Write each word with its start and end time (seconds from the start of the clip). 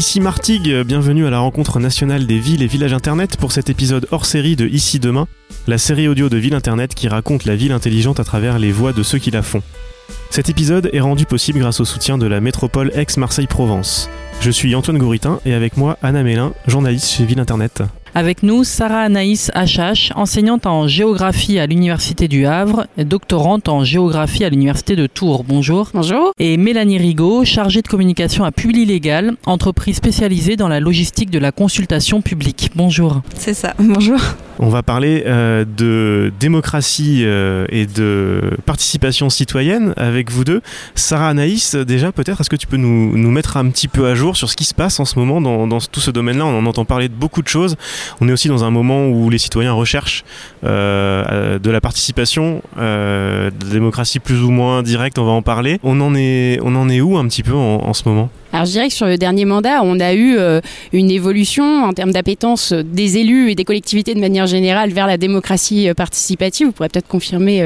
Ici 0.00 0.18
Martigues, 0.18 0.82
bienvenue 0.86 1.26
à 1.26 1.30
la 1.30 1.40
rencontre 1.40 1.78
nationale 1.78 2.26
des 2.26 2.38
villes 2.38 2.62
et 2.62 2.66
villages 2.66 2.94
internet 2.94 3.36
pour 3.36 3.52
cet 3.52 3.68
épisode 3.68 4.08
hors 4.12 4.24
série 4.24 4.56
de 4.56 4.66
Ici 4.66 4.98
Demain, 4.98 5.28
la 5.66 5.76
série 5.76 6.08
audio 6.08 6.30
de 6.30 6.38
Ville 6.38 6.54
Internet 6.54 6.94
qui 6.94 7.06
raconte 7.06 7.44
la 7.44 7.54
ville 7.54 7.72
intelligente 7.72 8.18
à 8.18 8.24
travers 8.24 8.58
les 8.58 8.72
voix 8.72 8.94
de 8.94 9.02
ceux 9.02 9.18
qui 9.18 9.30
la 9.30 9.42
font. 9.42 9.62
Cet 10.30 10.48
épisode 10.48 10.90
est 10.92 11.00
rendu 11.00 11.26
possible 11.26 11.58
grâce 11.58 11.80
au 11.80 11.84
soutien 11.84 12.16
de 12.16 12.24
la 12.24 12.40
métropole 12.40 12.92
ex-Marseille-Provence. 12.94 14.08
Je 14.40 14.52
suis 14.52 14.76
Antoine 14.76 14.96
Gouritin 14.96 15.40
et 15.44 15.54
avec 15.54 15.76
moi 15.76 15.98
Anna 16.02 16.22
Mélin, 16.22 16.52
journaliste 16.68 17.10
chez 17.10 17.24
Ville 17.24 17.40
Internet. 17.40 17.82
Avec 18.14 18.42
nous, 18.42 18.64
Sarah 18.64 19.02
Anaïs 19.02 19.52
HH, 19.54 20.12
enseignante 20.16 20.66
en 20.66 20.88
géographie 20.88 21.58
à 21.58 21.66
l'Université 21.66 22.26
du 22.26 22.44
Havre, 22.44 22.86
doctorante 22.98 23.68
en 23.68 23.84
géographie 23.84 24.44
à 24.44 24.50
l'Université 24.50 24.96
de 24.96 25.06
Tours. 25.06 25.44
Bonjour. 25.44 25.90
Bonjour. 25.94 26.32
Et 26.38 26.56
Mélanie 26.56 26.98
Rigaud, 26.98 27.44
chargée 27.44 27.82
de 27.82 27.88
communication 27.88 28.44
à 28.44 28.50
Publi 28.50 28.84
Légal, 28.84 29.36
entreprise 29.46 29.96
spécialisée 29.96 30.56
dans 30.56 30.68
la 30.68 30.80
logistique 30.80 31.30
de 31.30 31.38
la 31.38 31.52
consultation 31.52 32.20
publique. 32.20 32.70
Bonjour. 32.74 33.22
C'est 33.36 33.54
ça. 33.54 33.74
Bonjour. 33.78 34.20
On 34.58 34.68
va 34.68 34.82
parler 34.82 35.22
euh, 35.26 35.64
de 35.64 36.32
démocratie 36.38 37.22
euh, 37.24 37.64
et 37.70 37.86
de 37.86 38.58
participation 38.66 39.30
citoyenne 39.30 39.94
avec 39.96 40.19
vous 40.28 40.44
deux. 40.44 40.60
Sarah 40.94 41.28
Anaïs, 41.28 41.74
déjà 41.74 42.12
peut-être, 42.12 42.40
est-ce 42.40 42.50
que 42.50 42.56
tu 42.56 42.66
peux 42.66 42.76
nous, 42.76 43.16
nous, 43.16 43.30
mettre 43.30 43.56
un 43.56 43.70
petit 43.70 43.88
peu 43.88 44.06
à 44.06 44.14
jour 44.14 44.36
sur 44.36 44.50
ce 44.50 44.56
qui 44.56 44.64
se 44.64 44.74
passe 44.74 45.00
en 45.00 45.04
ce 45.04 45.18
moment 45.18 45.40
dans, 45.40 45.78
tout 45.80 46.00
ce 46.00 46.10
domaine-là? 46.10 46.44
On 46.44 46.58
en 46.58 46.66
entend 46.66 46.84
parler 46.84 47.08
de 47.08 47.14
beaucoup 47.14 47.40
de 47.40 47.48
choses. 47.48 47.76
On 48.20 48.28
est 48.28 48.32
aussi 48.32 48.48
dans 48.48 48.64
un 48.64 48.70
moment 48.70 49.08
où 49.08 49.30
les 49.30 49.38
citoyens 49.38 49.72
recherchent 49.72 50.24
euh, 50.64 51.58
de 51.58 51.70
la 51.70 51.80
participation, 51.80 52.62
euh, 52.78 53.50
de 53.50 53.64
la 53.66 53.72
démocratie 53.72 54.18
plus 54.18 54.42
ou 54.42 54.50
moins 54.50 54.82
directe, 54.82 55.18
on 55.18 55.24
va 55.24 55.32
en 55.32 55.42
parler. 55.42 55.78
On 55.82 56.00
en 56.00 56.14
est, 56.14 56.58
on 56.62 56.74
en 56.76 56.88
est 56.88 57.00
où 57.00 57.16
un 57.16 57.26
petit 57.26 57.42
peu 57.42 57.54
en 57.54 57.94
ce 57.94 58.08
moment? 58.08 58.30
Alors 58.52 58.66
je 58.66 58.72
dirais 58.72 58.88
que 58.88 58.94
sur 58.94 59.06
le 59.06 59.16
dernier 59.16 59.44
mandat, 59.44 59.80
on 59.84 60.00
a 60.00 60.12
eu 60.12 60.36
euh, 60.36 60.60
une 60.92 61.10
évolution 61.10 61.84
en 61.84 61.92
termes 61.92 62.10
d'appétence 62.10 62.72
des 62.72 63.18
élus 63.18 63.50
et 63.50 63.54
des 63.54 63.64
collectivités 63.64 64.14
de 64.14 64.20
manière 64.20 64.46
générale 64.46 64.90
vers 64.90 65.06
la 65.06 65.16
démocratie 65.16 65.88
euh, 65.88 65.94
participative. 65.94 66.66
Vous 66.66 66.72
pourrez 66.72 66.88
peut-être 66.88 67.06
confirmer 67.06 67.62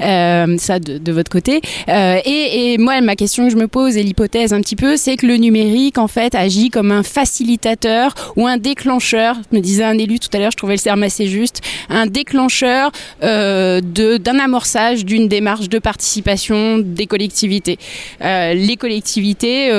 euh, 0.00 0.56
ça 0.58 0.78
de, 0.78 1.12
votre 1.12 1.30
côté. 1.30 1.60
Et, 1.88 2.72
et, 2.72 2.78
moi, 2.78 3.00
ma 3.00 3.16
question 3.16 3.46
que 3.46 3.52
je 3.52 3.56
me 3.56 3.66
pose 3.66 3.96
et 3.96 4.02
l'hypothèse 4.02 4.52
un 4.52 4.60
petit 4.60 4.76
peu, 4.76 4.96
c'est 4.96 5.16
que 5.16 5.26
le 5.26 5.36
numérique 5.36 5.98
en 5.98 6.06
fait 6.06 6.34
agit 6.34 6.70
comme 6.70 6.92
un 6.92 7.02
facilitateur 7.02 8.14
ou 8.36 8.46
un 8.46 8.58
déclencheur. 8.58 9.36
Me 9.50 9.60
disait 9.60 9.84
un 9.84 9.98
élu 9.98 10.20
tout 10.20 10.28
à 10.32 10.38
l'heure, 10.38 10.52
je 10.52 10.56
trouvais 10.56 10.74
le 10.74 10.80
terme 10.80 11.02
assez 11.02 11.26
juste, 11.26 11.62
un 11.88 12.06
déclencheur 12.06 12.92
d'un 13.22 14.38
amorçage 14.38 15.04
d'une 15.04 15.28
démarche 15.28 15.68
de 15.68 15.78
participation 15.78 16.78
des 16.78 17.06
collectivités. 17.06 17.78
les 18.20 18.76
collectivités 18.78 19.70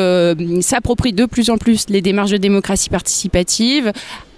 s'approprient 0.61 1.13
de 1.13 1.25
plus 1.25 1.49
en 1.49 1.57
plus 1.57 1.89
les 1.89 2.01
démarches 2.01 2.31
de 2.31 2.37
démocratie 2.37 2.89
participative 2.89 3.91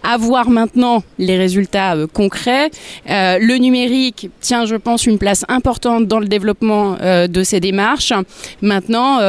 avoir 0.03 0.49
maintenant 0.49 1.03
les 1.17 1.37
résultats 1.37 1.95
euh, 1.95 2.07
concrets. 2.07 2.69
Euh, 3.09 3.37
le 3.39 3.55
numérique 3.55 4.29
tient, 4.41 4.65
je 4.65 4.75
pense, 4.75 5.05
une 5.05 5.17
place 5.17 5.45
importante 5.47 6.07
dans 6.07 6.19
le 6.19 6.27
développement 6.27 6.97
euh, 7.01 7.27
de 7.27 7.43
ces 7.43 7.59
démarches. 7.59 8.13
Maintenant, 8.61 9.19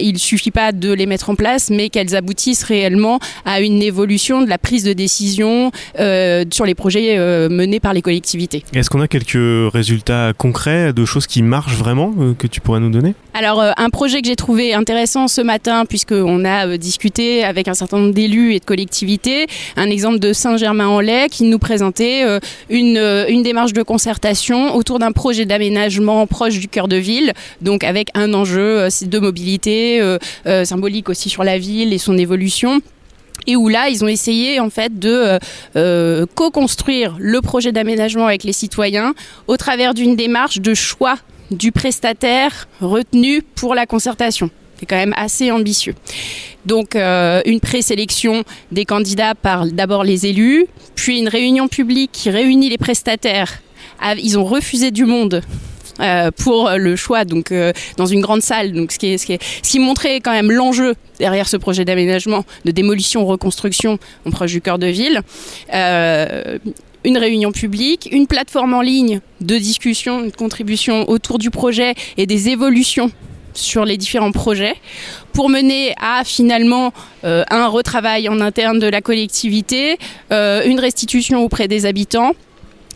il 0.00 0.12
ne 0.12 0.18
suffit 0.18 0.50
pas 0.50 0.72
de 0.72 0.92
les 0.92 1.06
mettre 1.06 1.30
en 1.30 1.34
place, 1.34 1.70
mais 1.70 1.88
qu'elles 1.88 2.14
aboutissent 2.14 2.62
réellement 2.62 3.18
à 3.44 3.60
une 3.60 3.82
évolution 3.82 4.42
de 4.42 4.48
la 4.48 4.58
prise 4.58 4.84
de 4.84 4.92
décision 4.92 5.70
sur 5.96 6.64
les 6.64 6.74
projets 6.74 7.18
menés 7.48 7.80
par 7.80 7.92
les 7.92 8.02
collectivités. 8.02 8.64
Est-ce 8.72 8.90
qu'on 8.90 9.00
a 9.00 9.08
quelques 9.08 9.72
résultats 9.72 10.32
concrets 10.36 10.92
de 10.92 11.04
choses 11.04 11.26
qui 11.26 11.42
marchent 11.42 11.76
vraiment 11.76 12.12
que 12.38 12.46
tu 12.46 12.60
pourrais 12.60 12.80
nous 12.80 12.90
donner? 12.90 13.14
Alors, 13.34 13.62
un 13.76 13.90
projet 13.90 14.20
que 14.20 14.28
j'ai 14.28 14.36
trouvé 14.36 14.74
intéressant 14.74 15.28
ce 15.28 15.40
matin, 15.40 15.84
puisqu'on 15.86 16.44
a 16.44 16.76
discuté 16.76 17.44
avec 17.44 17.68
un 17.68 17.74
certain 17.74 17.98
nombre 17.98 18.14
d'élus 18.14 18.54
et 18.54 18.60
de 18.60 18.64
collectivités, 18.64 19.46
un 19.76 19.90
exemple 19.90 20.19
de 20.20 20.32
Saint-Germain-en-Laye 20.32 21.28
qui 21.28 21.44
nous 21.44 21.58
présentait 21.58 22.22
euh, 22.24 22.38
une, 22.68 22.98
euh, 22.98 23.24
une, 23.28 23.42
démarche 23.42 23.72
de 23.72 23.82
concertation 23.82 24.76
autour 24.76 24.98
d'un 24.98 25.12
projet 25.12 25.46
d'aménagement 25.46 26.26
proche 26.26 26.58
du 26.58 26.68
cœur 26.68 26.86
de 26.86 26.96
ville, 26.96 27.32
donc 27.62 27.82
avec 27.82 28.08
un 28.14 28.34
enjeu 28.34 28.80
euh, 28.80 28.88
de 29.02 29.18
mobilité 29.18 30.00
symbolique 30.64 31.08
aussi 31.08 31.30
sur 31.30 31.42
la 31.42 31.58
ville 31.58 31.92
et 31.92 31.98
son 31.98 32.18
évolution. 32.18 32.80
Et 33.46 33.56
où 33.56 33.68
là 33.68 33.88
ils 33.88 34.04
ont 34.04 34.08
essayé 34.08 34.60
en 34.60 34.68
fait 34.68 34.98
de 34.98 35.38
co-construire 36.34 37.16
le 37.18 37.40
projet 37.40 37.72
d'aménagement 37.72 38.26
avec 38.26 38.44
les 38.44 38.52
citoyens 38.52 39.14
au 39.46 39.56
travers 39.56 39.94
d'une 39.94 40.14
démarche 40.16 40.60
de 40.60 40.74
choix 40.74 41.16
du 41.50 41.72
prestataire 41.72 42.68
retenu 42.80 43.40
pour 43.42 43.74
la 43.74 43.86
concertation 43.86 44.50
c'est 44.80 44.86
quand 44.86 44.96
même 44.96 45.14
assez 45.16 45.50
ambitieux. 45.50 45.94
Donc 46.64 46.96
euh, 46.96 47.42
une 47.44 47.60
présélection 47.60 48.44
des 48.72 48.86
candidats 48.86 49.34
par 49.34 49.66
d'abord 49.66 50.04
les 50.04 50.26
élus, 50.26 50.66
puis 50.94 51.18
une 51.18 51.28
réunion 51.28 51.68
publique 51.68 52.10
qui 52.12 52.30
réunit 52.30 52.70
les 52.70 52.78
prestataires. 52.78 53.60
Ils 54.16 54.38
ont 54.38 54.44
refusé 54.44 54.90
du 54.90 55.04
monde 55.04 55.42
euh, 56.00 56.30
pour 56.30 56.70
le 56.70 56.96
choix 56.96 57.26
donc 57.26 57.52
euh, 57.52 57.72
dans 57.98 58.06
une 58.06 58.22
grande 58.22 58.40
salle 58.40 58.72
donc 58.72 58.92
ce 58.92 58.98
qui 58.98 59.08
est, 59.08 59.18
ce 59.18 59.26
qui, 59.26 59.34
est, 59.34 59.78
montrait 59.78 60.20
quand 60.20 60.32
même 60.32 60.50
l'enjeu 60.50 60.94
derrière 61.18 61.46
ce 61.46 61.58
projet 61.58 61.84
d'aménagement 61.84 62.46
de 62.64 62.70
démolition 62.70 63.26
reconstruction 63.26 63.98
en 64.24 64.30
proche 64.30 64.52
du 64.52 64.62
cœur 64.62 64.78
de 64.78 64.86
ville 64.86 65.22
une 67.04 67.18
réunion 67.18 67.52
publique, 67.52 68.08
une 68.12 68.26
plateforme 68.26 68.74
en 68.74 68.82
ligne 68.82 69.20
de 69.40 69.56
discussion, 69.56 70.22
de 70.22 70.30
contribution 70.30 71.08
autour 71.08 71.38
du 71.38 71.50
projet 71.50 71.94
et 72.16 72.26
des 72.26 72.48
évolutions 72.48 73.10
sur 73.54 73.84
les 73.84 73.96
différents 73.96 74.32
projets 74.32 74.74
pour 75.32 75.48
mener 75.48 75.94
à 76.00 76.24
finalement 76.24 76.92
euh, 77.24 77.44
un 77.50 77.66
retravail 77.66 78.28
en 78.28 78.40
interne 78.40 78.78
de 78.78 78.86
la 78.86 79.00
collectivité, 79.00 79.98
euh, 80.32 80.62
une 80.64 80.80
restitution 80.80 81.44
auprès 81.44 81.68
des 81.68 81.86
habitants 81.86 82.32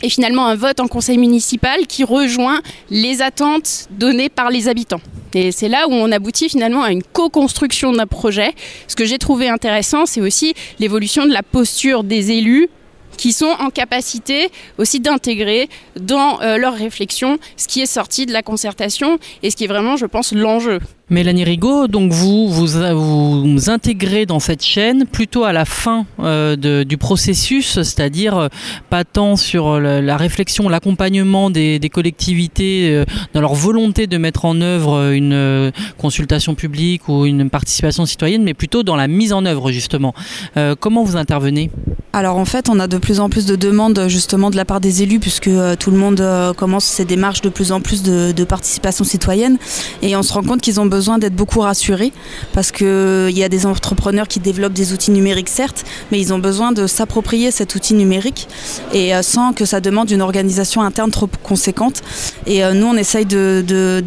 et 0.01 0.09
finalement 0.09 0.45
un 0.45 0.55
vote 0.55 0.79
en 0.79 0.87
conseil 0.87 1.17
municipal 1.17 1.87
qui 1.87 2.03
rejoint 2.03 2.61
les 2.89 3.21
attentes 3.21 3.87
données 3.91 4.29
par 4.29 4.49
les 4.49 4.67
habitants. 4.67 5.01
Et 5.33 5.51
c'est 5.51 5.67
là 5.67 5.87
où 5.89 5.93
on 5.93 6.11
aboutit 6.11 6.49
finalement 6.49 6.83
à 6.83 6.91
une 6.91 7.03
co-construction 7.03 7.91
d'un 7.91 8.07
projet. 8.07 8.53
Ce 8.87 8.95
que 8.95 9.05
j'ai 9.05 9.17
trouvé 9.17 9.49
intéressant, 9.49 10.05
c'est 10.05 10.21
aussi 10.21 10.53
l'évolution 10.79 11.25
de 11.25 11.33
la 11.33 11.43
posture 11.43 12.03
des 12.03 12.31
élus 12.31 12.69
qui 13.17 13.33
sont 13.33 13.55
en 13.59 13.69
capacité 13.69 14.49
aussi 14.77 14.99
d'intégrer 14.99 15.69
dans 15.99 16.41
euh, 16.41 16.57
leur 16.57 16.73
réflexion 16.73 17.37
ce 17.57 17.67
qui 17.67 17.81
est 17.81 17.85
sorti 17.85 18.25
de 18.25 18.33
la 18.33 18.43
concertation 18.43 19.17
et 19.43 19.49
ce 19.49 19.55
qui 19.55 19.65
est 19.65 19.67
vraiment, 19.67 19.97
je 19.97 20.05
pense, 20.05 20.33
l'enjeu. 20.33 20.79
Mélanie 21.11 21.43
Rigaud, 21.43 21.87
donc 21.87 22.11
vous, 22.11 22.49
vous 22.49 22.65
vous 22.65 23.69
intégrez 23.69 24.25
dans 24.25 24.39
cette 24.39 24.63
chaîne 24.63 25.05
plutôt 25.05 25.43
à 25.43 25.53
la 25.53 25.63
fin 25.63 26.07
euh, 26.19 26.83
du 26.83 26.97
processus, 26.97 27.73
c'est-à-dire 27.83 28.35
euh, 28.35 28.47
pas 28.89 29.03
tant 29.03 29.35
sur 29.35 29.79
la, 29.79 30.17
réflexion, 30.17 30.67
l'accompagnement 30.67 31.51
des, 31.51 31.79
collectivités 31.93 32.89
euh, 32.89 33.05
dans 33.35 33.41
leur 33.41 33.53
volonté 33.53 34.07
de 34.07 34.17
mettre 34.17 34.45
en 34.45 34.61
œuvre 34.61 35.11
une 35.11 35.33
euh, 35.33 35.71
consultation 35.99 36.55
publique 36.55 37.07
ou 37.07 37.27
une 37.27 37.51
participation 37.51 38.07
citoyenne, 38.07 38.43
mais 38.43 38.55
plutôt 38.55 38.81
dans 38.81 38.95
la 38.95 39.07
mise 39.07 39.31
en 39.31 39.45
œuvre 39.45 39.71
justement. 39.71 40.15
Euh, 40.57 40.73
comment 40.79 41.03
vous 41.03 41.17
intervenez? 41.17 41.69
Alors 42.15 42.37
en 42.37 42.45
fait, 42.45 42.69
on 42.69 42.79
a 42.79 42.87
de 42.87 42.97
plus 42.97 43.19
en 43.19 43.29
plus 43.29 43.45
de 43.45 43.57
demandes 43.57 44.05
justement 44.07 44.49
de 44.49 44.55
la 44.55 44.63
part 44.63 44.79
des 44.79 45.03
élus, 45.03 45.19
puisque 45.19 45.49
euh, 45.49 45.75
tout 45.75 45.91
le 45.91 45.97
monde 45.97 46.21
euh, 46.21 46.53
commence 46.53 46.85
ces 46.85 47.03
démarches 47.03 47.41
de 47.41 47.49
plus 47.49 47.73
en 47.73 47.81
plus 47.81 48.03
de, 48.03 48.31
de 48.31 48.43
participation 48.45 49.03
citoyenne, 49.03 49.57
et 50.01 50.15
on 50.15 50.23
se 50.23 50.31
rend 50.31 50.41
compte 50.41 50.61
qu'ils 50.61 50.79
ont 50.79 50.85
besoin 50.85 50.94
d'être 51.17 51.35
beaucoup 51.35 51.59
rassurés 51.59 52.13
parce 52.53 52.71
qu'il 52.71 52.87
euh, 52.87 53.29
y 53.31 53.43
a 53.43 53.49
des 53.49 53.65
entrepreneurs 53.65 54.27
qui 54.27 54.39
développent 54.39 54.73
des 54.73 54.93
outils 54.93 55.11
numériques 55.11 55.49
certes, 55.49 55.83
mais 56.11 56.19
ils 56.19 56.33
ont 56.33 56.39
besoin 56.39 56.71
de 56.71 56.87
s'approprier 56.87 57.51
cet 57.51 57.75
outil 57.75 57.93
numérique 57.93 58.47
et 58.93 59.13
euh, 59.13 59.21
sans 59.21 59.53
que 59.53 59.65
ça 59.65 59.81
demande 59.81 60.09
une 60.09 60.21
organisation 60.21 60.81
interne 60.81 61.11
trop 61.11 61.29
conséquente. 61.43 62.01
Et 62.45 62.63
euh, 62.63 62.73
nous 62.73 62.87
on 62.87 62.95
essaye 62.95 63.25
de, 63.25 63.63
de, 63.67 64.01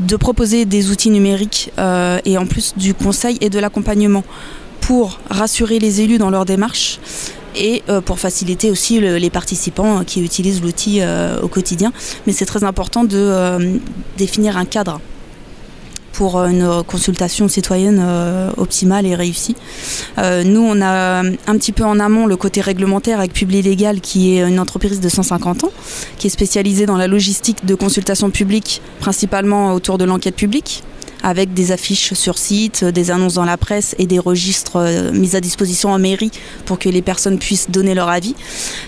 de 0.00 0.16
proposer 0.16 0.64
des 0.66 0.90
outils 0.90 1.10
numériques 1.10 1.72
et 2.24 2.38
en 2.38 2.46
plus 2.46 2.74
du 2.76 2.94
conseil 2.94 3.38
et 3.40 3.50
de 3.50 3.58
l'accompagnement 3.58 4.24
pour 4.80 5.18
rassurer 5.30 5.78
les 5.78 6.00
élus 6.02 6.18
dans 6.18 6.30
leur 6.30 6.44
démarche 6.44 7.00
et 7.56 7.82
pour 8.04 8.18
faciliter 8.18 8.70
aussi 8.70 9.00
le, 9.00 9.16
les 9.16 9.30
participants 9.30 10.04
qui 10.04 10.22
utilisent 10.22 10.62
l'outil 10.62 11.00
au 11.42 11.48
quotidien. 11.48 11.92
Mais 12.26 12.32
c'est 12.32 12.46
très 12.46 12.64
important 12.64 13.04
de 13.04 13.78
définir 14.16 14.56
un 14.56 14.64
cadre 14.64 15.00
pour 16.20 16.44
une 16.44 16.82
consultation 16.86 17.48
citoyenne 17.48 17.98
euh, 17.98 18.50
optimale 18.58 19.06
et 19.06 19.14
réussie. 19.14 19.56
Euh, 20.18 20.44
nous, 20.44 20.60
on 20.60 20.82
a 20.82 21.22
un 21.22 21.56
petit 21.56 21.72
peu 21.72 21.82
en 21.82 21.98
amont 21.98 22.26
le 22.26 22.36
côté 22.36 22.60
réglementaire 22.60 23.20
avec 23.20 23.32
Publi 23.32 23.62
Légal, 23.62 24.02
qui 24.02 24.36
est 24.36 24.46
une 24.46 24.60
entreprise 24.60 25.00
de 25.00 25.08
150 25.08 25.64
ans, 25.64 25.72
qui 26.18 26.26
est 26.26 26.30
spécialisée 26.30 26.84
dans 26.84 26.98
la 26.98 27.06
logistique 27.06 27.64
de 27.64 27.74
consultation 27.74 28.28
publique, 28.28 28.82
principalement 28.98 29.72
autour 29.72 29.96
de 29.96 30.04
l'enquête 30.04 30.36
publique 30.36 30.84
avec 31.22 31.54
des 31.54 31.72
affiches 31.72 32.14
sur 32.14 32.38
site, 32.38 32.84
des 32.84 33.10
annonces 33.10 33.34
dans 33.34 33.44
la 33.44 33.56
presse 33.56 33.94
et 33.98 34.06
des 34.06 34.18
registres 34.18 34.76
euh, 34.76 35.12
mis 35.12 35.36
à 35.36 35.40
disposition 35.40 35.90
en 35.90 35.98
mairie 35.98 36.30
pour 36.64 36.78
que 36.78 36.88
les 36.88 37.02
personnes 37.02 37.38
puissent 37.38 37.70
donner 37.70 37.94
leur 37.94 38.08
avis. 38.08 38.34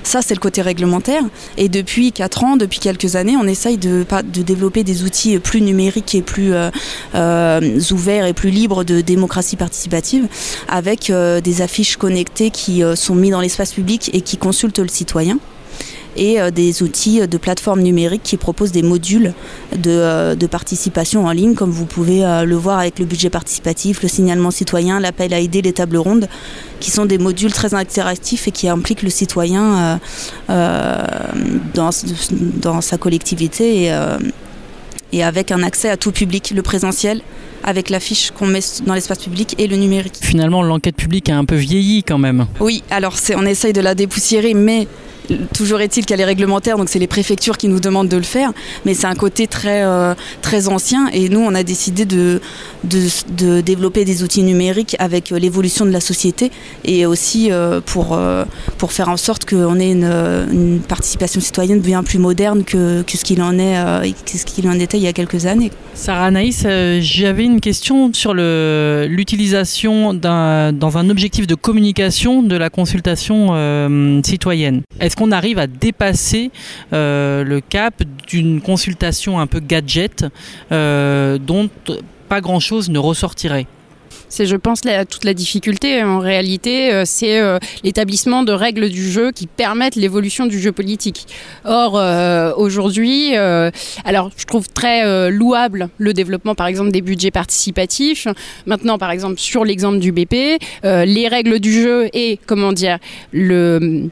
Ça, 0.03 0.23
c'est 0.23 0.35
le 0.35 0.41
côté 0.41 0.63
réglementaire. 0.63 1.23
Et 1.57 1.69
depuis 1.69 2.13
4 2.13 2.45
ans, 2.45 2.57
depuis 2.57 2.79
quelques 2.79 3.17
années, 3.17 3.37
on 3.37 3.47
essaye 3.47 3.77
de, 3.77 4.05
développer 4.25 4.85
des 4.85 5.05
outils 5.05 5.39
plus 5.39 5.61
numériques 5.61 6.15
et 6.15 6.23
plus 6.23 6.53
euh, 6.55 6.71
euh, 7.15 7.81
ouverts 7.91 8.27
et 8.27 8.33
plus 8.33 8.51
libres 8.51 8.85
de 8.85 9.01
démocratie 9.01 9.57
participative 9.57 10.27
avec 10.69 11.13
des 11.13 11.63
affiches 11.63 11.97
connectées 11.97 12.51
qui 12.51 12.83
sont 12.95 13.15
mises 13.15 13.33
dans 13.33 13.41
l'espace 13.41 13.73
public 13.73 14.11
et 14.13 14.21
qui 14.21 14.37
consultent 14.37 14.79
le 14.79 14.89
citoyen 14.89 15.39
et 16.17 16.41
euh, 16.41 16.51
des 16.51 16.83
outils 16.83 17.27
de 17.27 17.39
plateforme 17.39 17.81
numérique 17.81 18.23
qui 18.23 18.37
proposent 18.37 18.73
des 18.73 18.83
modules 18.83 19.35
de, 19.77 19.91
euh, 19.91 20.35
de, 20.35 20.47
participation 20.47 21.27
en 21.27 21.33
ligne, 21.33 21.55
comme 21.55 21.71
vous 21.71 21.87
pouvez 21.87 22.25
euh, 22.25 22.45
le 22.45 22.57
voir 22.57 22.79
avec 22.79 22.99
le 22.99 23.05
budget 23.05 23.31
participatif, 23.31 24.03
le 24.03 24.09
signalement 24.09 24.51
citoyen, 24.51 25.01
l'appel 25.01 25.33
à 25.35 25.39
aider, 25.39 25.63
les 25.63 25.73
tables 25.73 25.97
rondes, 25.97 26.29
qui 26.81 26.91
sont 26.91 27.07
des 27.07 27.19
modules 27.19 27.53
très 27.53 27.75
interactifs 27.75 28.49
et 28.49 28.51
qui 28.51 28.69
impliquent 28.69 29.03
le 29.03 29.11
citoyen 29.11 30.01
dans, 30.49 31.91
dans, 32.61 32.81
sa 32.81 32.99
collectivité 32.99 33.85
et, 33.85 33.95
et 35.13 35.23
avec 35.23 35.53
un 35.53 35.63
accès 35.63 35.89
à 35.89 35.97
tout 35.97 36.11
public, 36.13 36.53
le 36.55 36.63
présentiel 36.63 37.23
avec 37.65 37.91
l'affiche 37.91 38.31
qu'on 38.33 38.47
met 38.47 38.61
dans 38.87 38.95
l'espace 38.95 39.19
public 39.19 39.55
et 39.59 39.67
le 39.67 39.77
numérique. 39.77 40.19
Finalement, 40.21 40.63
l'enquête 40.63 40.97
publique 40.97 41.29
a 41.29 41.37
un 41.37 41.45
peu 41.45 41.55
vieilli 41.55 42.03
quand 42.03 42.19
même. 42.19 42.47
Oui, 42.61 42.83
alors 42.91 43.15
on 43.37 43.47
essaye 43.47 43.73
de 43.73 43.81
la 43.81 43.95
dépoussiérer, 43.95 44.55
mais 44.55 44.89
Toujours 45.55 45.81
est-il 45.81 46.07
qu'elle 46.07 46.21
est 46.21 46.25
réglementaire, 46.25 46.77
donc 46.77 46.89
c'est 46.89 46.99
les 46.99 47.07
préfectures 47.07 47.57
qui 47.57 47.69
nous 47.69 47.81
demandent 47.81 48.09
de 48.09 48.17
le 48.17 48.23
faire, 48.23 48.53
mais 48.85 48.95
c'est 48.95 49.07
un 49.07 49.15
côté 49.15 49.47
très, 49.47 49.83
euh, 49.85 50.15
très 50.41 50.69
ancien 50.69 51.09
et 51.13 51.29
nous 51.29 51.41
on 51.41 51.55
a 51.55 51.63
décidé 51.63 52.05
de, 52.05 52.41
de, 52.85 53.61
développer 53.61 54.05
des 54.05 54.23
outils 54.23 54.43
numériques 54.43 54.97
avec 54.99 55.33
euh, 55.33 55.39
l'évolution 55.39 55.85
de 55.85 55.91
la 55.91 56.01
société 56.01 56.51
et 56.85 57.07
aussi 57.07 57.51
euh, 57.51 57.81
pour, 57.85 58.19
pour 58.79 58.93
faire 58.93 59.09
en 59.09 59.17
sorte 59.17 59.45
qu'on 59.49 59.79
ait 59.79 59.93
une, 59.93 60.81
participation 60.89 61.41
citoyenne 61.41 61.81
bien 61.81 62.03
plus 62.03 62.19
moderne 62.19 62.65
que, 62.65 63.03
que 63.03 63.17
ce 63.17 63.25
qu'il 63.25 63.43
en, 63.43 63.59
est, 63.59 64.15
qu'il 64.47 64.69
en 64.69 64.79
était 64.79 64.99
il 64.99 65.03
y 65.03 65.07
a 65.07 65.13
quelques 65.13 65.47
années. 65.47 65.71
Sarah 65.95 66.27
Anaïs, 66.27 66.67
j'avais 67.01 67.45
une 67.45 67.61
question 67.61 68.13
sur 68.13 68.35
l'utilisation 68.35 70.15
dans 70.15 70.99
un 70.99 71.11
objectif 71.11 71.47
de 71.47 71.55
communication 71.55 72.43
de 72.43 72.57
la 72.57 72.71
consultation 72.71 74.23
citoyenne. 74.25 74.83
Arrive 75.31 75.59
à 75.59 75.67
dépasser 75.67 76.51
euh, 76.93 77.45
le 77.45 77.61
cap 77.61 78.03
d'une 78.27 78.61
consultation 78.61 79.41
un 79.41 79.47
peu 79.47 79.61
gadget 79.61 80.25
euh, 80.71 81.39
dont 81.39 81.69
pas 82.29 82.41
grand-chose 82.41 82.91
ne 82.91 82.99
ressortirait 82.99 83.67
c'est, 84.29 84.47
je 84.47 84.57
pense, 84.57 84.81
toute 85.11 85.25
la 85.25 85.35
difficulté. 85.35 86.03
En 86.03 86.19
réalité, 86.19 86.91
euh, 86.91 87.03
c'est 87.05 87.39
l'établissement 87.85 88.45
de 88.45 88.53
règles 88.53 88.89
du 88.89 89.11
jeu 89.11 89.31
qui 89.31 89.47
permettent 89.47 89.95
l'évolution 89.95 90.47
du 90.47 90.59
jeu 90.59 90.73
politique. 90.73 91.27
Or, 91.67 92.01
aujourd'hui, 92.57 93.35
alors 93.35 94.31
je 94.35 94.47
trouve 94.47 94.69
très 94.71 95.31
louable 95.31 95.91
le 95.99 96.15
développement, 96.15 96.55
par 96.55 96.67
exemple, 96.67 96.93
des 96.93 97.03
budgets 97.03 97.31
participatifs. 97.31 98.27
Maintenant, 98.65 98.97
par 98.97 99.11
exemple, 99.11 99.39
sur 99.39 99.67
l'exemple 99.67 99.99
du 99.99 100.13
BP, 100.13 100.59
les 100.83 101.29
règles 101.29 101.61
du 101.61 101.83
jeu 101.83 102.09
et, 102.15 102.39
comment 102.47 102.73
dire, 102.73 102.99
le 103.33 104.09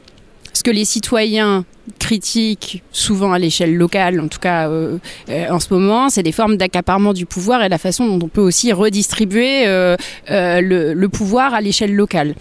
ce 0.61 0.63
que 0.63 0.69
les 0.69 0.85
citoyens 0.85 1.65
critiquent 1.97 2.83
souvent 2.91 3.33
à 3.33 3.39
l'échelle 3.39 3.75
locale, 3.75 4.19
en 4.19 4.27
tout 4.27 4.37
cas 4.37 4.69
euh, 4.69 4.99
euh, 5.29 5.49
en 5.49 5.59
ce 5.59 5.73
moment, 5.73 6.11
c'est 6.11 6.21
des 6.21 6.31
formes 6.31 6.55
d'accaparement 6.55 7.13
du 7.13 7.25
pouvoir 7.25 7.63
et 7.63 7.69
la 7.69 7.79
façon 7.79 8.05
dont 8.05 8.23
on 8.23 8.29
peut 8.29 8.41
aussi 8.41 8.71
redistribuer 8.71 9.65
euh, 9.65 9.97
le, 10.29 11.07
pouvoir 11.07 11.55
à 11.55 11.61
l'échelle 11.61 11.95
locale. 11.95 12.35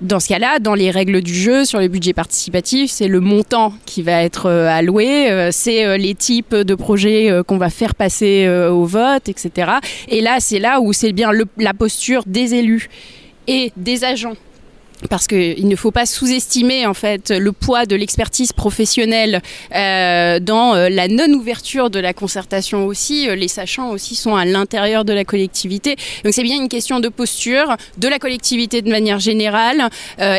Dans 0.00 0.20
ce 0.20 0.28
cas-là, 0.28 0.58
dans 0.58 0.72
les 0.72 0.90
règles 0.90 1.20
du 1.20 1.34
jeu, 1.34 1.66
sur 1.66 1.80
les 1.80 1.90
budgets 1.90 2.14
participatifs, 2.14 2.90
c'est 2.90 3.08
le 3.08 3.20
montant 3.20 3.74
qui 3.84 4.00
va 4.00 4.22
être 4.22 4.48
alloué, 4.48 5.50
c'est 5.52 5.98
les 5.98 6.14
types 6.14 6.54
de 6.54 6.74
projets 6.74 7.30
qu'on 7.46 7.58
va 7.58 7.68
faire 7.68 7.94
passer 7.94 8.48
au 8.48 8.84
vote, 8.84 9.28
etc. 9.28 9.72
Et 10.08 10.22
là, 10.22 10.38
c'est 10.40 10.58
là 10.60 10.80
où 10.80 10.94
c'est 10.94 11.12
bien 11.12 11.30
la 11.58 11.74
posture 11.74 12.22
des 12.26 12.54
élus 12.54 12.88
et 13.46 13.70
des 13.76 14.04
agents 14.04 14.36
parce 15.08 15.26
qu'il 15.26 15.68
ne 15.68 15.76
faut 15.76 15.90
pas 15.90 16.06
sous-estimer 16.06 16.86
en 16.86 16.94
fait 16.94 17.30
le 17.30 17.52
poids 17.52 17.86
de 17.86 17.96
l'expertise 17.96 18.52
professionnelle 18.52 19.42
euh, 19.74 20.40
dans 20.40 20.74
euh, 20.74 20.88
la 20.88 21.08
non-ouverture 21.08 21.90
de 21.90 21.98
la 21.98 22.12
concertation 22.12 22.86
aussi. 22.86 23.28
Euh, 23.28 23.34
les 23.34 23.48
sachants 23.48 23.90
aussi 23.90 24.14
sont 24.14 24.36
à 24.36 24.44
l'intérieur 24.44 25.04
de 25.04 25.12
la 25.12 25.24
collectivité. 25.24 25.96
Donc 26.24 26.34
c'est 26.34 26.42
bien 26.42 26.56
une 26.56 26.68
question 26.68 27.00
de 27.00 27.08
posture 27.08 27.76
de 27.98 28.08
la 28.08 28.18
collectivité 28.18 28.82
de 28.82 28.90
manière 28.90 29.18
générale 29.18 29.88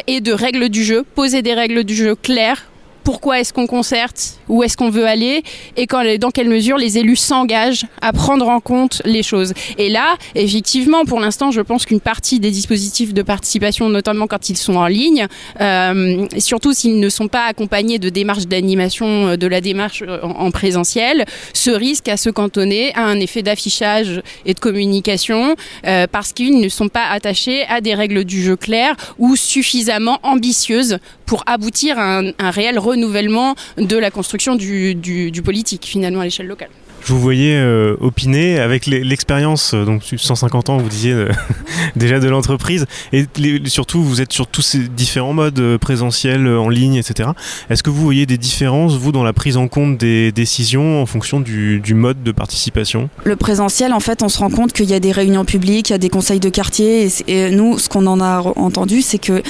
et 0.08 0.22
de 0.22 0.32
règles 0.32 0.70
du 0.70 0.84
jeu. 0.84 1.04
Poser 1.16 1.42
des 1.42 1.54
règles 1.54 1.84
du 1.84 1.96
jeu 1.96 2.16
claires 2.16 2.66
pourquoi 3.06 3.40
est-ce 3.40 3.54
qu'on 3.54 3.68
concerte, 3.68 4.40
où 4.50 4.64
est-ce 4.64 4.76
qu'on 4.76 4.90
veut 4.90 5.06
aller, 5.06 5.44
et 5.78 5.86
dans 6.18 6.32
quelle 6.32 6.50
mesure 6.50 6.78
les 6.78 6.98
élus 6.98 7.16
s'engagent 7.16 7.86
à 8.02 8.12
prendre 8.12 8.50
en 8.50 8.60
compte 8.60 9.02
les 9.06 9.24
choses. 9.24 9.54
Et 9.78 9.90
là, 9.90 10.18
effectivement, 10.34 11.06
pour 11.06 11.20
l'instant, 11.20 11.52
je 11.52 11.62
pense 11.62 11.86
qu'une 11.86 12.02
partie 12.02 12.40
des 12.40 12.52
dispositifs 12.52 13.14
de 13.14 13.22
participation, 13.22 13.90
notamment 13.90 14.26
quand 14.28 14.50
ils 14.50 14.58
sont 14.58 14.76
en 14.76 14.88
ligne, 14.88 15.28
euh, 15.62 16.26
surtout 16.40 16.74
s'ils 16.74 17.00
ne 17.00 17.10
sont 17.10 17.28
pas 17.28 17.46
accompagnés 17.46 18.00
de 18.00 18.10
démarches 18.10 18.48
d'animation 18.48 19.06
euh, 19.06 19.38
de 19.38 19.48
la 19.48 19.62
démarche 19.62 20.04
euh, 20.06 20.22
en, 20.24 20.50
présentiel, 20.50 21.26
se 21.54 21.70
risquent 21.70 22.10
à 22.10 22.18
se 22.18 22.32
cantonner 22.32 22.92
à 22.96 23.04
un 23.04 23.20
effet 23.20 23.44
d'affichage 23.44 24.22
et 24.46 24.54
de 24.54 24.60
communication 24.60 25.56
parce 26.12 26.34
qu'ils 26.34 26.60
ne 26.60 26.70
sont 26.70 26.88
pas 26.88 27.06
attachés 27.12 27.64
à 27.68 27.82
des 27.82 27.94
règles 27.94 28.24
du 28.24 28.42
jeu 28.42 28.56
claires 28.56 28.96
ou 29.20 29.36
suffisamment 29.36 30.20
ambitieuses 30.24 30.98
pour 31.26 31.44
aboutir 31.48 31.98
à 32.00 32.20
un, 32.20 32.52
réel 32.52 32.80
renouvellement 32.96 33.56
de 33.78 33.98
la 33.98 34.12
construction 34.12 34.56
du, 34.56 34.96
du 34.96 35.42
politique 35.42 35.86
finalement 35.86 36.22
à 36.22 36.26
l'échelle 36.26 36.48
locale. 36.48 36.70
Je 37.06 37.14
vous 37.14 37.20
voyais 37.20 37.56
euh, 37.56 37.96
opiner 38.00 38.58
avec 38.58 38.88
l'expérience, 38.88 39.76
euh, 39.76 39.86
donc 39.86 40.02
150 40.18 40.72
ans, 40.72 40.78
vous 40.78 40.90
disiez 40.90 41.12
euh, 41.12 41.30
déjà 41.96 42.20
de 42.20 42.28
l'entreprise, 42.28 42.88
et 43.14 43.28
surtout 43.66 44.04
vous 44.04 44.22
êtes 44.22 44.34
sur 44.34 44.48
tous 44.48 44.64
ces 44.64 44.80
différents 44.80 45.34
modes 45.34 45.78
présentiels, 45.78 46.48
en 46.48 46.68
ligne, 46.68 46.96
etc. 46.96 47.30
Est-ce 47.70 47.84
que 47.84 47.92
vous 47.92 48.02
voyez 48.02 48.26
des 48.26 48.40
différences, 48.40 48.98
vous, 48.98 49.12
dans 49.12 49.24
la 49.24 49.34
prise 49.34 49.56
en 49.56 49.68
compte 49.68 50.00
des 50.00 50.32
décisions 50.32 51.00
en 51.00 51.06
fonction 51.06 51.40
du, 51.40 51.80
mode 51.94 52.24
de 52.24 52.32
participation? 52.32 53.12
Le 53.24 53.36
présentiel, 53.36 53.94
en 53.94 54.00
fait, 54.00 54.24
on 54.24 54.30
se 54.30 54.40
rend 54.40 54.50
compte 54.50 54.74
qu'il 54.74 54.90
y 54.90 54.96
a 54.96 55.00
des 55.00 55.12
réunions 55.12 55.46
publiques, 55.46 55.90
il 55.90 55.94
y 55.94 55.96
a 55.96 56.00
des 56.00 56.10
conseils 56.10 56.40
de 56.40 56.50
quartier, 56.50 57.08
et, 57.28 57.52
nous, 57.52 57.78
ce 57.78 57.88
qu'on 57.88 58.08
en 58.08 58.20
a 58.20 58.42
entendu, 58.56 59.04
c'est 59.04 59.20
que 59.20 59.44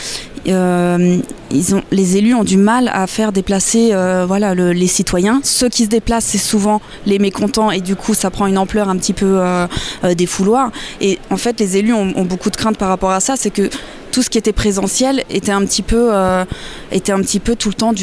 ils 0.45 1.75
ont, 1.75 1.83
les 1.91 2.17
élus 2.17 2.33
ont 2.33 2.43
du 2.43 2.57
mal 2.57 2.89
à 2.93 3.07
faire 3.07 3.31
déplacer 3.31 3.95
voilà, 4.27 4.53
les 4.55 4.87
citoyens. 4.87 5.39
Ceux 5.43 5.69
qui 5.69 5.85
se 5.85 5.89
déplacent, 5.89 6.25
c'est 6.25 6.37
souvent 6.37 6.81
les 7.05 7.19
mécontents 7.19 7.71
et 7.71 7.81
du 7.81 7.95
coup 7.95 8.13
ça 8.13 8.29
prend 8.29 8.47
une 8.47 8.57
ampleur 8.57 8.89
un 8.89 8.97
petit 8.97 9.13
peu 9.13 9.39
euh, 9.39 9.67
euh, 10.03 10.13
des 10.13 10.25
fouloirs. 10.25 10.71
Et 11.01 11.19
en 11.29 11.37
fait 11.37 11.59
les 11.59 11.77
élus 11.77 11.93
ont, 11.93 12.25
beaucoup 12.25 12.49
de 12.49 12.55
craintes 12.55 12.77
par 12.77 12.89
rapport 12.89 13.11
à 13.11 13.19
ça, 13.19 13.35
c'est 13.37 13.51
que 13.51 13.69
tout 14.11 14.21
ce 14.21 14.29
qui 14.29 14.37
était 14.37 14.53
présentiel 14.53 15.23
était 15.29 15.51
un 15.51 15.65
petit 15.65 15.81
peu, 15.81 16.09
euh, 16.13 16.45
tout 17.59 17.69
le 17.69 17.75
temps 17.75 17.93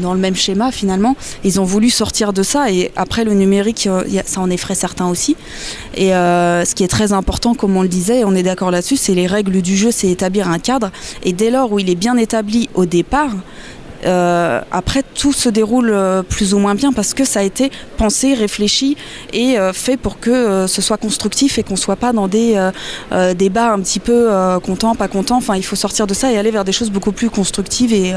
dans 0.00 0.14
le 0.14 0.20
même 0.20 0.34
schéma 0.34 0.72
finalement. 0.72 1.16
Ils 1.44 1.60
ont 1.60 1.64
voulu 1.64 1.90
sortir 1.90 2.32
de 2.32 2.42
ça 2.42 2.70
et 2.70 2.90
après 2.96 3.24
le 3.24 3.34
numérique, 3.34 3.88
ça 4.24 4.40
en 4.40 4.50
effraie 4.50 4.74
certains 4.74 5.08
aussi. 5.08 5.36
Et 5.96 6.10
ce 6.10 6.74
qui 6.74 6.84
est 6.84 6.88
très 6.88 7.12
important, 7.12 7.54
comme 7.54 7.76
on 7.76 7.82
le 7.82 7.88
disait, 7.88 8.24
on 8.24 8.34
est 8.34 8.42
d'accord 8.42 8.70
là-dessus, 8.70 8.96
c'est 8.96 9.14
les 9.14 9.26
règles 9.26 9.62
du 9.62 9.76
jeu, 9.76 9.90
c'est 9.90 10.08
établir 10.08 10.48
un 10.48 10.58
cadre. 10.58 10.90
Et 11.24 11.32
dès 11.32 11.50
lors 11.50 11.72
où 11.72 11.78
il 11.78 11.90
est 11.90 11.94
bien 11.94 12.16
établi 12.16 12.68
au 12.74 12.86
départ, 12.86 13.32
euh, 14.04 14.60
après, 14.70 15.02
tout 15.02 15.32
se 15.32 15.48
déroule 15.48 15.90
euh, 15.90 16.22
plus 16.22 16.54
ou 16.54 16.58
moins 16.58 16.74
bien 16.74 16.92
parce 16.92 17.14
que 17.14 17.24
ça 17.24 17.40
a 17.40 17.42
été 17.42 17.70
pensé, 17.96 18.34
réfléchi 18.34 18.96
et 19.32 19.58
euh, 19.58 19.72
fait 19.72 19.96
pour 19.96 20.20
que 20.20 20.66
ce 20.66 20.82
soit 20.82 20.96
constructif 20.96 21.58
et 21.58 21.62
qu'on 21.62 21.76
soit 21.76 21.96
pas 21.96 22.12
dans 22.12 22.28
des 22.28 22.70
débats 23.36 23.72
un 23.72 23.80
petit 23.80 24.00
peu 24.00 24.30
content, 24.62 24.94
pas 24.94 25.08
content. 25.08 25.36
Enfin, 25.36 25.56
il 25.56 25.64
faut 25.64 25.76
sortir 25.76 26.06
de 26.06 26.14
ça 26.14 26.32
et 26.32 26.38
aller 26.38 26.50
vers 26.50 26.64
des 26.64 26.72
choses 26.72 26.90
beaucoup 26.90 27.12
plus 27.12 27.30
constructives 27.30 27.92
et, 27.92 28.14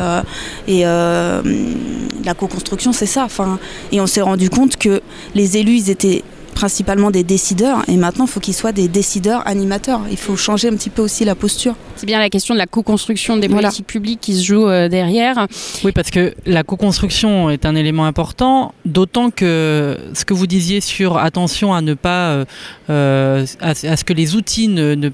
et 0.68 0.84
la 0.84 2.34
co-construction, 2.38 2.94
c'est 2.94 3.06
ça. 3.06 3.24
Enfin, 3.24 3.60
et 3.92 4.00
on 4.02 4.08
s'est 4.08 4.22
rendu 4.22 4.50
compte 4.50 4.78
que 4.78 5.02
les 5.36 5.58
élus, 5.58 5.78
ils 5.78 5.90
étaient 5.90 6.24
principalement 6.54 7.12
des 7.12 7.24
décideurs 7.24 7.84
et 7.88 7.98
maintenant 7.98 8.26
il 8.26 8.30
faut 8.30 8.40
qu'ils 8.40 8.54
soient 8.54 8.72
des 8.72 8.88
décideurs 8.88 9.46
animateurs. 9.48 10.02
Il 10.10 10.18
faut 10.18 10.36
changer 10.36 10.68
un 10.68 10.76
petit 10.76 10.90
peu 10.90 11.02
aussi 11.02 11.26
la 11.26 11.36
posture. 11.36 11.76
C'est 11.96 12.06
bien 12.06 12.20
la 12.20 12.30
question 12.30 12.54
de 12.54 12.60
la 12.60 12.66
co-construction 12.66 13.38
des 13.38 13.50
politiques 13.50 13.88
publiques 13.88 14.20
qui 14.22 14.36
se 14.36 14.44
joue 14.44 14.68
euh, 14.68 14.90
derrière. 14.90 15.48
Oui, 15.84 15.92
parce 15.92 16.10
que 16.10 16.34
la 16.46 16.64
co-construction 16.64 17.50
est 17.50 17.66
un 17.66 17.76
élément 17.76 18.06
important, 18.06 18.74
d'autant 18.86 19.30
que 19.30 19.98
ce 20.14 20.26
que 20.26 20.34
vous 20.34 20.48
disiez 20.48 20.82
sur 20.82 21.18
attention 21.18 21.74
à 21.74 21.82
ne 21.82 21.94
pas, 21.94 22.30
euh, 22.32 22.46
euh, 22.90 23.46
à, 23.60 23.74
ce 23.74 24.04
que 24.04 24.14
les 24.14 24.36
outils 24.36 24.68
ne, 24.68 25.10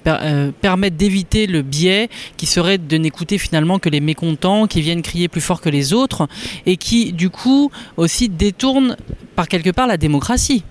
permettent 0.61 0.97
d'éviter 0.97 1.47
le 1.47 1.61
biais 1.61 2.09
qui 2.37 2.45
serait 2.45 2.77
de 2.77 2.97
n'écouter 2.97 3.37
finalement 3.37 3.79
que 3.79 3.89
les 3.89 4.01
mécontents 4.01 4.67
qui 4.67 4.81
viennent 4.81 5.01
crier 5.01 5.27
plus 5.27 5.41
fort 5.41 5.61
que 5.61 5.69
les 5.69 5.93
autres 5.93 6.27
et 6.65 6.77
qui 6.77 7.13
du 7.13 7.29
coup 7.29 7.71
aussi 7.97 8.29
détournent 8.29 8.95
par 9.35 9.47
quelque 9.47 9.69
part 9.69 9.87
la 9.87 9.97
démocratie. 9.97 10.63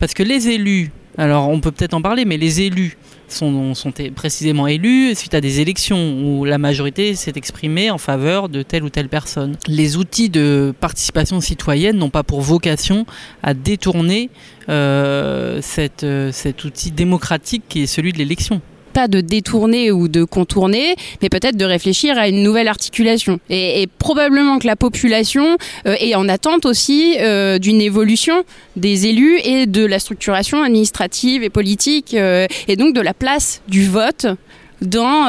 Parce 0.00 0.14
que 0.14 0.22
les 0.22 0.48
élus 0.48 0.90
Alors 1.18 1.48
on 1.48 1.60
peut 1.60 1.70
peut-être 1.70 1.94
en 1.94 2.02
parler, 2.02 2.24
mais 2.24 2.38
les 2.38 2.62
élus 2.62 2.96
sont, 3.28 3.74
précisément 4.16 4.66
élus 4.66 5.14
suite 5.14 5.34
à 5.34 5.40
des 5.40 5.60
élections 5.60 6.18
où 6.24 6.44
la 6.44 6.58
majorité 6.58 7.14
s'est 7.14 7.34
exprimée 7.36 7.90
en 7.90 7.98
faveur 7.98 8.48
de 8.48 8.62
telle 8.62 8.82
ou 8.82 8.90
telle 8.90 9.08
personne. 9.08 9.56
Les 9.68 9.96
outils 9.96 10.30
de 10.30 10.74
participation 10.80 11.40
citoyenne 11.40 11.96
n'ont 11.96 12.10
pas 12.10 12.22
pour 12.22 12.40
vocation 12.40 13.06
à 13.42 13.54
détourner 13.54 14.30
euh, 14.68 15.60
euh, 16.02 16.32
cet 16.32 16.64
outil 16.64 16.90
démocratique 16.90 17.62
qui 17.68 17.82
est 17.82 17.86
celui 17.86 18.12
de 18.12 18.18
l'élection 18.18 18.60
pas 18.90 19.08
de 19.08 19.20
détourner 19.20 19.90
ou 19.90 20.08
de 20.08 20.24
contourner, 20.24 20.94
mais 21.22 21.28
peut-être 21.28 21.56
de 21.56 21.64
réfléchir 21.64 22.18
à 22.18 22.28
une 22.28 22.42
nouvelle 22.42 22.68
articulation. 22.68 23.40
Et, 23.48 23.88
probablement 23.98 24.58
que 24.58 24.66
la 24.66 24.76
population 24.76 25.56
euh, 25.86 25.94
est 25.98 26.14
en 26.14 26.28
attente 26.28 26.66
aussi 26.66 27.16
euh, 27.20 27.58
d'une 27.58 27.80
évolution 27.80 28.44
des 28.76 29.06
élus 29.06 29.38
et 29.44 29.66
de 29.66 29.84
la 29.84 29.98
structuration 29.98 30.62
administrative 30.62 31.42
et 31.42 31.50
politique, 31.50 32.14
euh, 32.14 32.46
et 32.68 32.76
donc 32.76 32.94
de 32.94 33.00
la 33.00 33.14
place 33.14 33.62
du 33.68 33.86
vote 33.86 34.26
dans 34.80 35.26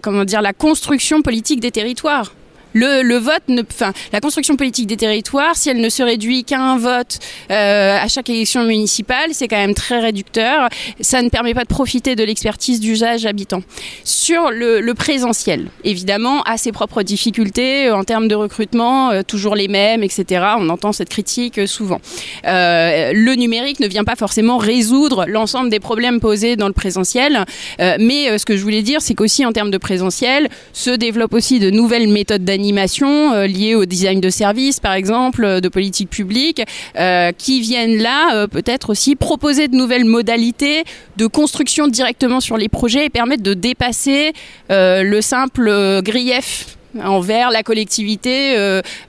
comment 0.00 0.24
dire 0.24 0.42
la 0.42 0.52
construction 0.52 1.20
politique 1.20 1.58
des 1.58 1.72
territoires. 1.72 2.32
Le, 2.78 3.16
vote, 3.16 3.42
enfin, 3.72 3.94
la 4.12 4.20
construction 4.20 4.54
politique 4.54 4.86
des 4.86 4.98
territoires, 4.98 5.56
si 5.56 5.70
elle 5.70 5.80
ne 5.80 5.88
se 5.88 6.02
réduit 6.02 6.44
qu'à 6.44 6.60
un 6.60 6.76
vote 6.76 7.18
euh, 7.50 7.98
à 7.98 8.06
chaque 8.08 8.28
élection 8.28 8.64
municipale, 8.64 9.30
c'est 9.32 9.48
quand 9.48 9.56
même 9.56 9.72
très 9.72 9.98
réducteur. 9.98 10.68
Ça 11.00 11.22
ne 11.22 11.30
permet 11.30 11.54
pas 11.54 11.62
de 11.62 11.68
profiter 11.68 12.16
de 12.16 12.22
l'expertise 12.22 12.78
d'usage 12.78 13.24
habitant. 13.24 13.62
Sur 14.04 14.50
le, 14.50 14.92
présentiel, 14.92 15.68
évidemment, 15.84 16.42
a 16.42 16.58
ses 16.58 16.70
propres 16.70 17.02
difficultés 17.02 17.86
euh, 17.86 17.96
en 17.96 18.04
termes 18.04 18.28
de 18.28 18.34
recrutement, 18.34 19.10
euh, 19.10 19.22
toujours 19.22 19.54
les 19.54 19.68
mêmes, 19.68 20.02
etc. 20.02 20.44
On 20.58 20.68
entend 20.68 20.92
cette 20.92 21.08
critique 21.08 21.66
souvent. 21.66 22.00
le 22.44 23.34
numérique 23.36 23.80
ne 23.80 23.86
vient 23.86 24.04
pas 24.04 24.16
forcément 24.16 24.58
résoudre 24.58 25.24
l'ensemble 25.26 25.70
des 25.70 25.80
problèmes 25.80 26.20
posés 26.20 26.56
dans 26.56 26.66
le 26.66 26.74
présentiel, 26.74 27.44
mais 27.78 28.38
ce 28.38 28.44
que 28.44 28.56
je 28.56 28.62
voulais 28.62 28.82
dire, 28.82 29.00
c'est 29.00 29.14
qu'aussi 29.14 29.46
en 29.46 29.52
termes 29.52 29.70
de 29.70 29.78
présentiel, 29.78 30.48
se 30.72 30.90
développent 30.90 31.34
aussi 31.34 31.58
de 31.58 31.70
nouvelles 31.70 32.08
méthodes 32.08 32.44
d'animation 32.44 32.65
euh, 32.74 33.46
liées 33.46 33.74
au 33.74 33.84
design 33.84 34.20
de 34.20 34.30
services, 34.30 34.80
par 34.80 34.94
exemple, 34.94 35.44
euh, 35.44 35.60
de 35.60 35.68
politique 35.68 36.10
publique, 36.10 36.62
euh, 36.98 37.32
qui 37.36 37.60
viennent 37.60 37.98
là 37.98 38.46
peut-être 38.48 38.90
aussi 38.90 39.16
proposer 39.16 39.68
de 39.68 39.76
nouvelles 39.76 40.04
modalités 40.04 40.84
de 41.16 41.26
construction 41.26 41.88
directement 41.88 42.40
sur 42.40 42.56
les 42.56 42.68
projets 42.68 43.06
et 43.06 43.10
permettre 43.10 43.42
de 43.42 43.54
dépasser 43.54 44.32
le 44.68 45.20
simple 45.20 46.00
grief 46.02 46.76
envers 47.02 47.50
la 47.50 47.62
collectivité, 47.62 48.54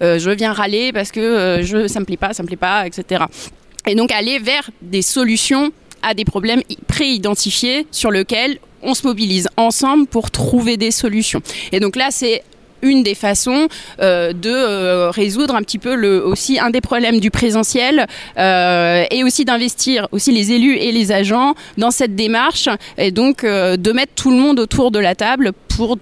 je 0.01 0.29
viens 0.31 0.53
râler 0.53 0.91
parce 0.91 1.11
que 1.11 1.59
je, 1.61 1.87
ça 1.87 1.99
me 1.99 2.05
plaît 2.05 2.17
pas, 2.17 2.33
ça 2.33 2.43
me 2.43 2.47
plaît 2.47 2.57
pas, 2.57 2.85
etc. 2.85 3.25
Et 3.87 3.95
donc 3.95 4.11
aller 4.11 4.39
vers 4.39 4.69
des 4.81 5.01
solutions 5.01 5.71
à 6.01 6.13
des 6.13 6.25
problèmes 6.25 6.61
pré-identifiés 6.87 7.87
sur 7.91 8.11
lesquels 8.11 8.59
on 8.81 8.93
se 8.93 9.05
mobilise 9.05 9.47
ensemble 9.57 10.07
pour 10.07 10.31
trouver 10.31 10.77
des 10.77 10.91
solutions. 10.91 11.41
Et 11.71 11.79
donc 11.79 11.95
là, 11.95 12.09
c'est 12.11 12.43
une 12.81 13.03
des 13.03 13.15
façons 13.15 13.67
euh, 13.99 14.33
de 14.33 14.51
euh, 14.51 15.09
résoudre 15.09 15.55
un 15.55 15.61
petit 15.61 15.79
peu 15.79 15.95
aussi 16.21 16.59
un 16.59 16.69
des 16.69 16.81
problèmes 16.81 17.19
du 17.19 17.31
présentiel 17.31 18.07
euh, 18.37 19.05
et 19.11 19.23
aussi 19.23 19.45
d'investir 19.45 20.07
aussi 20.11 20.31
les 20.31 20.51
élus 20.51 20.75
et 20.77 20.91
les 20.91 21.11
agents 21.11 21.55
dans 21.77 21.91
cette 21.91 22.15
démarche 22.15 22.69
et 22.97 23.11
donc 23.11 23.43
de 23.43 23.91
mettre 23.91 24.13
tout 24.15 24.31
le 24.31 24.37
monde 24.37 24.59
autour 24.59 24.91
de 24.91 24.99
la 24.99 25.15
table 25.15 25.51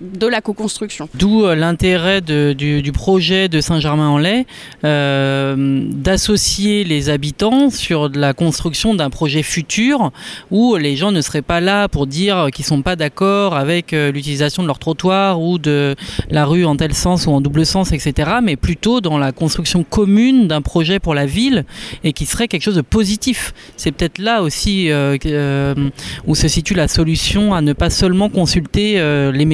de 0.01 0.27
la 0.27 0.41
co-construction. 0.41 1.10
D'où 1.13 1.46
l'intérêt 1.48 2.22
du, 2.22 2.91
projet 2.94 3.50
de 3.50 3.62
Saint-Germain-en-Laye 3.62 4.46
d'associer 4.84 6.84
les 6.84 7.10
habitants 7.10 7.70
sur 7.70 8.10
la 8.10 8.34
construction 8.34 8.94
d'un 8.94 9.10
projet 9.10 9.44
futur 9.44 10.12
où 10.51 10.75
les 10.75 10.96
gens 10.96 11.12
ne 11.12 11.22
seraient 11.22 11.41
pas 11.41 11.62
là 11.62 11.88
pour 11.88 12.08
dire 12.08 12.48
qu'ils 12.53 12.65
sont 12.65 12.82
pas 12.82 12.96
d'accord 12.96 13.55
avec 13.55 13.91
l'utilisation 13.91 14.63
de 14.63 14.67
leur 14.67 14.79
trottoir 14.79 15.41
ou 15.41 15.58
de 15.58 15.96
la 16.29 16.46
rue 16.46 16.65
en 16.65 16.75
tel 16.75 16.94
sens 16.94 17.27
ou 17.27 17.32
en 17.32 17.41
double 17.41 17.65
sens, 17.65 17.91
etc., 17.91 18.32
mais 18.41 18.55
plutôt 18.55 19.01
dans 19.01 19.17
la 19.17 19.32
construction 19.32 19.84
commune 19.84 20.48
d'un 20.48 20.62
projet 20.62 21.00
pour 21.00 21.13
la 21.13 21.25
ville 21.25 21.65
et 22.03 22.13
qui 22.13 22.25
serait 22.25 22.48
quelque 22.48 22.63
chose 22.63 22.75
de 22.75 22.82
positif. 22.82 23.53
C'est 23.77 23.91
peut-être 23.91 24.20
là 24.20 24.41
aussi 24.41 24.91
euh, 24.91 25.17
euh, 25.25 25.75
où 26.27 26.36
se 26.36 26.48
situe 26.48 26.74
la 26.74 26.88
solution 26.88 27.53
à 27.53 27.62
ne 27.62 27.74
pas 27.74 27.89
seulement 27.89 28.29
consulter 28.29 29.00
euh, 29.00 29.32
les 29.32 29.46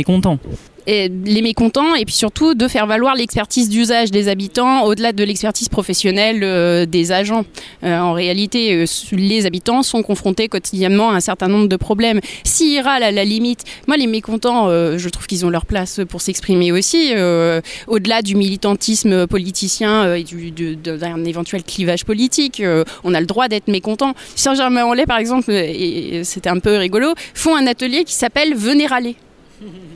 les 0.87 1.41
mécontents 1.41 1.95
et 1.95 2.05
puis 2.05 2.15
surtout 2.15 2.53
de 2.53 2.67
faire 2.67 2.87
valoir 2.87 3.15
l'expertise 3.15 3.69
d'usage 3.69 4.11
des 4.11 4.27
habitants 4.27 4.83
au-delà 4.83 5.11
de 5.11 5.23
l'expertise 5.23 5.69
professionnelle 5.69 6.41
euh, 6.43 6.85
des 6.85 7.11
agents. 7.11 7.45
Euh, 7.83 7.99
en 7.99 8.13
réalité, 8.13 8.73
euh, 8.73 8.85
les 9.11 9.45
habitants 9.45 9.83
sont 9.83 10.01
confrontés 10.01 10.47
quotidiennement 10.47 11.11
à 11.11 11.15
un 11.15 11.19
certain 11.19 11.47
nombre 11.47 11.67
de 11.67 11.75
problèmes. 11.75 12.19
S'ils 12.43 12.81
râlent 12.81 13.03
à 13.03 13.11
la 13.11 13.23
limite, 13.23 13.63
moi 13.87 13.97
les 13.97 14.07
mécontents, 14.07 14.69
je 14.69 15.09
trouve 15.09 15.27
qu'ils 15.27 15.45
ont 15.45 15.49
leur 15.49 15.65
place 15.65 16.01
pour 16.07 16.21
s'exprimer 16.21 16.71
aussi, 16.71 17.13
au-delà 17.87 18.21
du 18.21 18.35
militantisme 18.35 19.27
politicien 19.27 20.15
et 20.15 20.23
d'un 20.23 21.25
éventuel 21.25 21.63
clivage 21.63 22.05
politique. 22.05 22.61
on 23.03 23.13
a 23.13 23.19
le 23.19 23.25
droit 23.25 23.47
d'être 23.47 23.67
mécontent. 23.67 24.13
Saint-Germain-en-Laye, 24.35 25.05
par 25.05 25.17
exemple, 25.17 25.51
et 25.51 26.21
c'était 26.23 26.49
un 26.49 26.59
peu 26.59 26.77
rigolo, 26.77 27.13
font 27.33 27.55
un 27.55 27.67
atelier 27.67 28.03
qui 28.03 28.13
s'appelle 28.13 28.55
Venez 28.55 28.87
râler. 28.87 29.15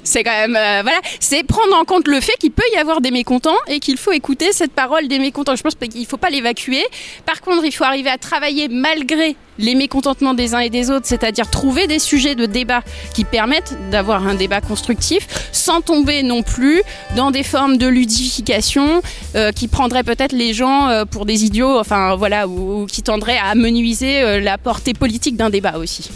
C'est 0.04 0.24
quand 0.24 0.32
même, 0.32 0.56
euh, 0.56 0.82
voilà, 0.84 1.00
c'est 1.20 1.44
prendre 1.44 1.76
en 1.76 1.84
compte 1.84 2.08
le 2.08 2.22
fait 2.22 2.36
qu'il 2.40 2.52
peut 2.52 2.64
y 2.74 2.78
avoir 2.78 3.02
des 3.02 3.10
mécontents 3.10 3.58
et 3.68 3.80
qu'il 3.80 3.98
faut 3.98 4.12
écouter 4.12 4.52
cette 4.52 4.72
parole 4.72 5.08
des 5.08 5.18
mécontents. 5.18 5.56
Je 5.56 5.64
pense 5.64 5.74
qu'il 5.76 6.00
ne 6.00 6.06
faut 6.06 6.18
pas 6.18 6.30
l'évacuer. 6.30 6.84
Par 7.26 7.42
contre, 7.42 7.66
il 7.66 7.72
faut 7.72 7.84
arriver 7.84 8.10
à 8.10 8.18
travailler 8.18 8.68
malgré 8.68 9.36
les 9.58 9.74
mécontentements 9.74 10.34
des 10.34 10.54
uns 10.54 10.60
et 10.60 10.70
des 10.70 10.92
autres, 10.92 11.08
c'est-à-dire 11.08 11.50
trouver 11.50 11.88
des 11.88 11.98
sujets 11.98 12.36
de 12.36 12.46
débat 12.46 12.82
qui 13.14 13.24
permettent 13.24 13.74
d'avoir 13.90 14.28
un 14.28 14.36
débat 14.36 14.62
constructif 14.62 15.28
sans 15.52 15.82
tomber 15.82 16.22
non 16.24 16.44
plus 16.44 16.84
dans 17.16 17.32
des 17.32 17.44
formes 17.44 17.78
de 17.78 17.88
ludification 17.88 19.02
euh, 19.36 19.52
qui 19.52 19.68
prendraient 19.68 20.04
peut-être 20.04 20.34
les 20.34 20.54
gens 20.54 20.90
euh, 20.90 21.06
pour 21.06 21.26
des 21.26 21.46
idiots, 21.46 21.80
enfin 21.80 22.16
voilà, 22.16 22.48
ou, 22.48 22.86
qui 22.86 23.02
tendraient 23.02 23.38
à 23.38 23.48
amenuiser 23.48 24.42
la 24.42 24.58
portée 24.58 24.94
politique 24.94 25.38
d'un 25.38 25.50
débat 25.50 25.78
aussi. 25.78 26.10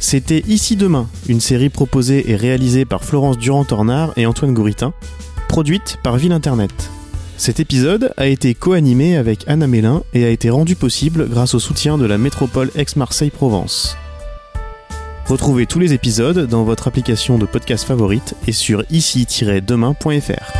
C'était 0.00 0.42
Ici 0.48 0.76
Demain, 0.76 1.08
une 1.28 1.40
série 1.40 1.68
proposée 1.68 2.30
et 2.30 2.34
réalisée 2.34 2.86
par 2.86 3.04
Florence 3.04 3.36
Durand-Tornard 3.36 4.14
et 4.16 4.24
Antoine 4.24 4.54
Gouritin, 4.54 4.94
produite 5.46 5.98
par 6.02 6.16
Ville 6.16 6.32
Internet. 6.32 6.90
Cet 7.36 7.60
épisode 7.60 8.12
a 8.16 8.26
été 8.26 8.54
co-animé 8.54 9.16
avec 9.16 9.44
Anna 9.46 9.66
Mélin 9.66 10.02
et 10.14 10.24
a 10.24 10.30
été 10.30 10.48
rendu 10.48 10.74
possible 10.74 11.28
grâce 11.28 11.54
au 11.54 11.58
soutien 11.58 11.98
de 11.98 12.06
la 12.06 12.16
métropole 12.16 12.70
Aix-Marseille-Provence. 12.76 13.96
Retrouvez 15.26 15.66
tous 15.66 15.78
les 15.78 15.92
épisodes 15.92 16.46
dans 16.46 16.64
votre 16.64 16.88
application 16.88 17.38
de 17.38 17.44
podcast 17.44 17.84
favorite 17.84 18.34
et 18.48 18.52
sur 18.52 18.84
ici-demain.fr. 18.90 20.59